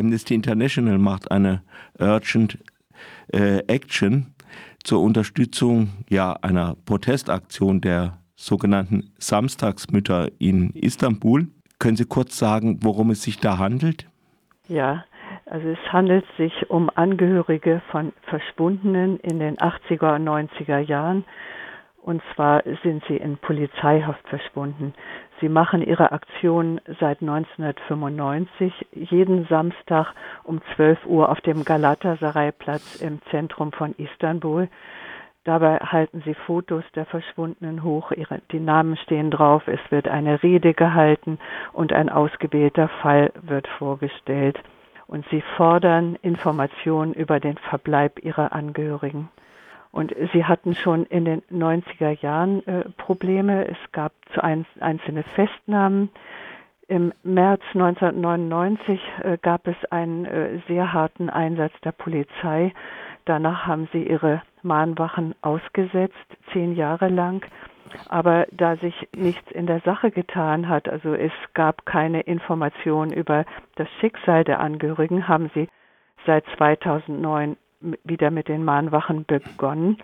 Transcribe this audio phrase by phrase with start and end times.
[0.00, 1.62] Amnesty International macht eine
[1.98, 2.58] Urgent
[3.32, 4.34] äh, Action
[4.82, 11.48] zur Unterstützung ja, einer Protestaktion der sogenannten Samstagsmütter in Istanbul.
[11.78, 14.06] Können Sie kurz sagen, worum es sich da handelt?
[14.68, 15.04] Ja,
[15.46, 21.24] also es handelt sich um Angehörige von Verschwundenen in den 80er und 90er Jahren.
[22.02, 24.94] Und zwar sind sie in Polizeihaft verschwunden.
[25.40, 30.12] Sie machen ihre Aktion seit 1995 jeden Samstag
[30.44, 34.68] um 12 Uhr auf dem Galatasaray-Platz im Zentrum von Istanbul.
[35.44, 40.42] Dabei halten sie Fotos der Verschwundenen hoch, ihre, die Namen stehen drauf, es wird eine
[40.42, 41.38] Rede gehalten
[41.72, 44.60] und ein ausgewählter Fall wird vorgestellt.
[45.06, 49.30] Und sie fordern Informationen über den Verbleib ihrer Angehörigen.
[49.92, 53.66] Und sie hatten schon in den 90er Jahren äh, Probleme.
[53.66, 56.10] Es gab zu ein, einzelne Festnahmen.
[56.86, 62.72] Im März 1999 äh, gab es einen äh, sehr harten Einsatz der Polizei.
[63.24, 66.16] Danach haben sie ihre Mahnwachen ausgesetzt,
[66.52, 67.44] zehn Jahre lang.
[68.08, 73.44] Aber da sich nichts in der Sache getan hat, also es gab keine Information über
[73.76, 75.68] das Schicksal der Angehörigen, haben sie
[76.26, 77.56] seit 2009
[78.04, 79.98] wieder mit den Mahnwachen begonnen.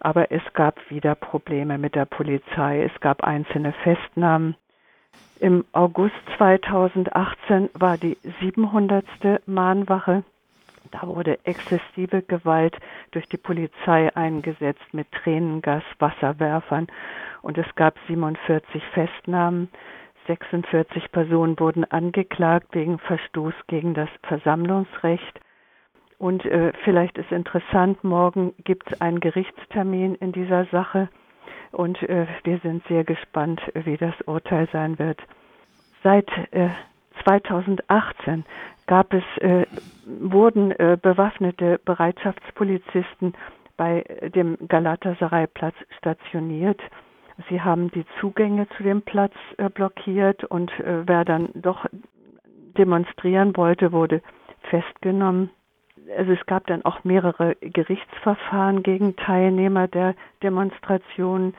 [0.00, 2.82] Aber es gab wieder Probleme mit der Polizei.
[2.82, 4.56] Es gab einzelne Festnahmen.
[5.38, 9.04] Im August 2018 war die 700.
[9.46, 10.24] Mahnwache.
[10.90, 12.76] Da wurde exzessive Gewalt
[13.12, 16.86] durch die Polizei eingesetzt mit Tränengas, Wasserwerfern
[17.40, 19.68] und es gab 47 Festnahmen.
[20.26, 25.40] 46 Personen wurden angeklagt wegen Verstoß gegen das Versammlungsrecht.
[26.22, 31.08] Und äh, vielleicht ist interessant, morgen gibt es einen Gerichtstermin in dieser Sache
[31.72, 35.20] und äh, wir sind sehr gespannt, wie das Urteil sein wird.
[36.04, 36.68] Seit äh,
[37.24, 38.44] 2018
[38.86, 39.66] gab es, äh,
[40.06, 43.34] wurden äh, bewaffnete Bereitschaftspolizisten
[43.76, 46.80] bei dem Galatasaray-Platz stationiert.
[47.48, 51.84] Sie haben die Zugänge zu dem Platz äh, blockiert und äh, wer dann doch
[52.78, 54.22] demonstrieren wollte, wurde
[54.70, 55.50] festgenommen
[56.16, 61.54] also es gab dann auch mehrere Gerichtsverfahren gegen Teilnehmer der Demonstrationen.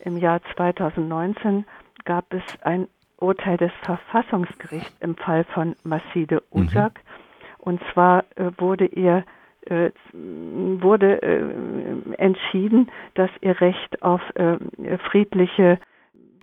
[0.00, 1.64] Im Jahr 2019
[2.04, 2.88] gab es ein
[3.18, 6.94] Urteil des Verfassungsgerichts im Fall von Maside Ujak.
[6.94, 7.58] Mhm.
[7.58, 9.24] Und zwar äh, wurde ihr
[9.66, 14.56] äh, wurde äh, entschieden, dass ihr Recht auf äh,
[15.10, 15.78] friedliche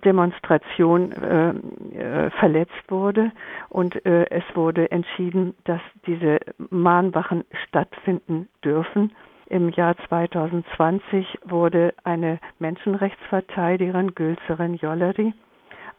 [0.06, 3.32] Demonstration äh, äh, verletzt wurde
[3.68, 6.38] und äh, es wurde entschieden, dass diese
[6.70, 9.12] Mahnwachen stattfinden dürfen.
[9.48, 15.34] Im Jahr 2020 wurde eine Menschenrechtsverteidigerin Gülserin Jolleri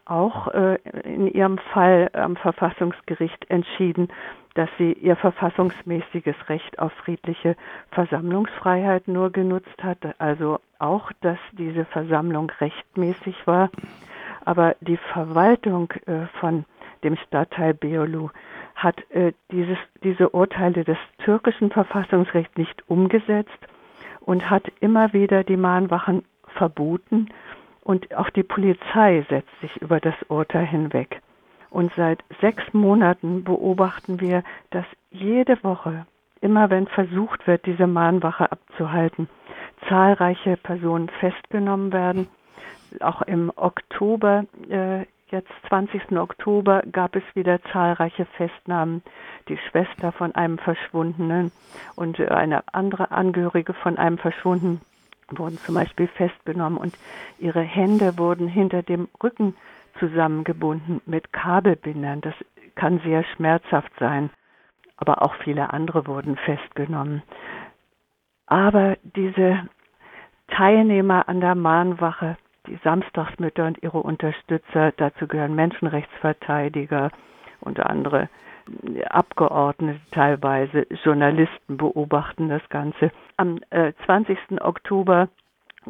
[0.08, 4.08] auch äh, in ihrem Fall am Verfassungsgericht entschieden,
[4.54, 7.54] dass sie ihr verfassungsmäßiges Recht auf friedliche
[7.92, 13.70] Versammlungsfreiheit nur genutzt hat, also auch, dass diese Versammlung rechtmäßig war.
[14.44, 16.64] Aber die Verwaltung äh, von
[17.04, 18.30] dem Stadtteil Beolu
[18.74, 23.58] hat äh, dieses, diese Urteile des türkischen Verfassungsrechts nicht umgesetzt
[24.20, 27.28] und hat immer wieder die Mahnwachen verboten
[27.88, 31.22] und auch die Polizei setzt sich über das Urteil hinweg.
[31.70, 36.04] Und seit sechs Monaten beobachten wir, dass jede Woche,
[36.42, 39.26] immer wenn versucht wird, diese Mahnwache abzuhalten,
[39.88, 42.28] zahlreiche Personen festgenommen werden.
[43.00, 46.18] Auch im Oktober, äh, jetzt 20.
[46.18, 49.02] Oktober, gab es wieder zahlreiche Festnahmen.
[49.48, 51.52] Die Schwester von einem Verschwundenen
[51.96, 54.82] und eine andere Angehörige von einem Verschwundenen
[55.30, 56.96] wurden zum Beispiel festgenommen und
[57.38, 59.54] ihre Hände wurden hinter dem Rücken
[59.98, 62.20] zusammengebunden mit Kabelbindern.
[62.20, 62.34] Das
[62.74, 64.30] kann sehr schmerzhaft sein.
[64.96, 67.22] Aber auch viele andere wurden festgenommen.
[68.46, 69.68] Aber diese
[70.48, 72.36] Teilnehmer an der Mahnwache,
[72.66, 77.10] die Samstagsmütter und ihre Unterstützer, dazu gehören Menschenrechtsverteidiger,
[77.60, 78.28] unter anderem
[79.10, 83.10] Abgeordnete teilweise, Journalisten beobachten das Ganze.
[83.36, 84.38] Am äh, 20.
[84.60, 85.28] Oktober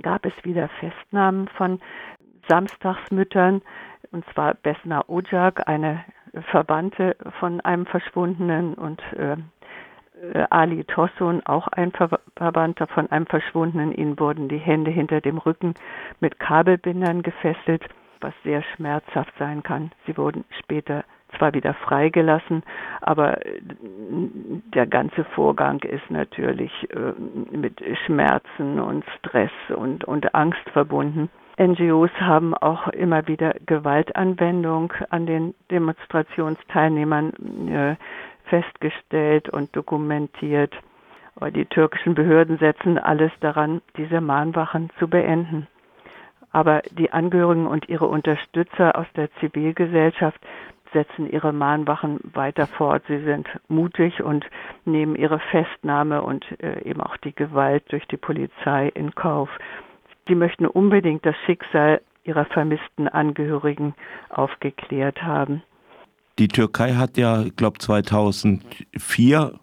[0.03, 1.81] gab es wieder Festnahmen von
[2.49, 3.63] Samstagsmüttern,
[4.11, 6.05] und zwar Besna Ojak, eine
[6.51, 9.37] Verwandte von einem Verschwundenen und äh,
[10.33, 13.93] äh, Ali Tossun, auch ein Ver Verwandter von einem Verschwundenen.
[13.93, 15.75] Ihnen wurden die Hände hinter dem Rücken
[16.21, 17.85] mit Kabelbindern gefesselt,
[18.21, 19.93] was sehr schmerzhaft sein kann.
[20.07, 21.05] Sie wurden später
[21.37, 22.63] zwar wieder freigelassen,
[23.01, 23.61] aber äh,
[24.75, 27.13] der ganze Vorgang ist natürlich äh,
[27.57, 31.29] mit Schmerzen und Stress und, und Angst verbunden.
[31.61, 37.33] NGOs haben auch immer wieder Gewaltanwendung an den Demonstrationsteilnehmern
[37.69, 37.97] äh,
[38.45, 40.73] festgestellt und dokumentiert.
[41.35, 45.67] Aber die türkischen Behörden setzen alles daran, diese Mahnwachen zu beenden.
[46.53, 50.41] Aber die Angehörigen und ihre Unterstützer aus der Zivilgesellschaft
[50.93, 53.03] setzen ihre Mahnwachen weiter fort.
[53.09, 54.45] Sie sind mutig und
[54.85, 59.49] nehmen ihre Festnahme und äh, eben auch die Gewalt durch die Polizei in Kauf.
[60.27, 63.95] Sie möchten unbedingt das Schicksal ihrer vermissten Angehörigen
[64.29, 65.63] aufgeklärt haben.
[66.39, 69.59] Die Türkei hat ja, ich glaube 2004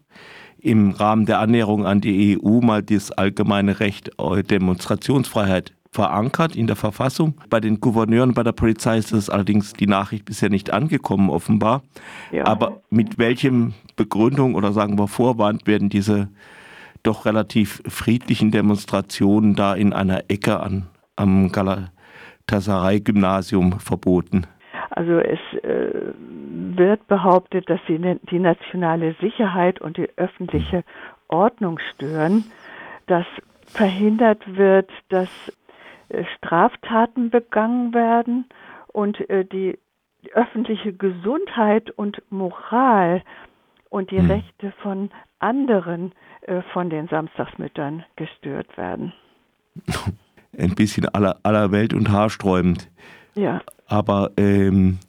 [0.58, 6.76] im Rahmen der Annäherung an die EU mal das allgemeine Recht Demonstrationsfreiheit verankert in der
[6.76, 7.34] Verfassung.
[7.50, 11.84] Bei den Gouverneuren, bei der Polizei ist das allerdings die Nachricht bisher nicht angekommen, offenbar.
[12.32, 12.46] Ja.
[12.46, 16.28] Aber mit welchem Begründung oder sagen wir Vorwand werden diese
[17.02, 24.48] doch relativ friedlichen Demonstrationen da in einer Ecke an, am Galatasaray-Gymnasium verboten?
[24.90, 26.12] Also es äh,
[26.76, 28.00] wird behauptet, dass sie
[28.32, 30.84] die nationale Sicherheit und die öffentliche
[31.30, 32.44] Ordnung stören,
[33.08, 33.26] dass
[33.68, 35.30] verhindert wird, dass
[36.38, 38.46] Straftaten begangen werden
[38.88, 39.78] und äh, die,
[40.24, 43.24] die öffentliche Gesundheit und Moral
[43.90, 44.32] und die hm.
[44.32, 45.10] Rechte von
[45.40, 49.14] anderen äh, von den Samstagsmüttern gestört werden.
[50.58, 52.90] Ein bisschen aller, aller Welt und haarsträubend.
[53.36, 53.62] Ja.
[53.88, 55.00] Aber ähm,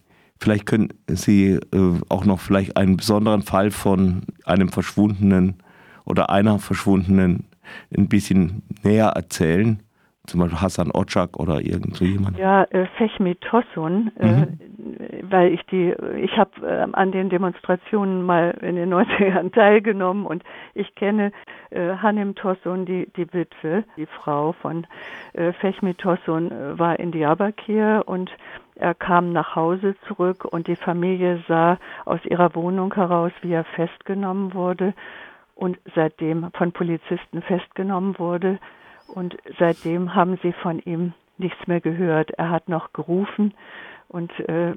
[0.40, 5.62] vielleicht können Sie äh, auch noch vielleicht einen besonderen Fall von einem verschwundenen
[6.04, 7.44] oder einer verschwundenen
[7.96, 9.80] ein bisschen näher erzählen
[10.26, 12.38] zum Beispiel Hassan Otschak oder irgend so jemand?
[12.38, 14.42] Ja, äh, Fehmi Tossun, äh, mhm.
[14.42, 20.26] äh, weil ich die, ich habe äh, an den Demonstrationen mal in den 90ern teilgenommen
[20.26, 20.42] und
[20.74, 21.32] ich kenne
[21.70, 24.86] äh, Hanim Tossun, die, die Witwe, die Frau von
[25.32, 28.30] äh, Fehmi Tossun, äh, war in Diyarbakir und
[28.74, 33.64] er kam nach Hause zurück und die Familie sah aus ihrer Wohnung heraus, wie er
[33.64, 34.92] festgenommen wurde
[35.56, 38.58] und seitdem von Polizisten festgenommen wurde.
[39.08, 42.30] Und seitdem haben sie von ihm nichts mehr gehört.
[42.32, 43.54] Er hat noch gerufen
[44.08, 44.74] und äh,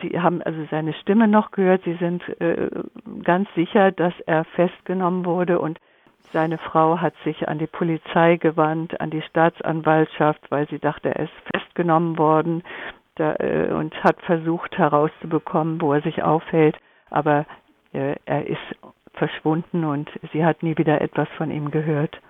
[0.00, 1.82] sie haben also seine Stimme noch gehört.
[1.84, 2.68] Sie sind äh,
[3.22, 5.78] ganz sicher, dass er festgenommen wurde und
[6.32, 11.24] seine Frau hat sich an die Polizei gewandt, an die Staatsanwaltschaft, weil sie dachte, er
[11.24, 12.62] ist festgenommen worden
[13.16, 16.78] da, äh, und hat versucht herauszubekommen, wo er sich aufhält.
[17.10, 17.44] Aber
[17.92, 18.60] äh, er ist
[19.12, 22.20] verschwunden und sie hat nie wieder etwas von ihm gehört.